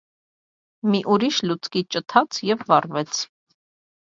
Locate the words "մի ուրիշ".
0.93-1.41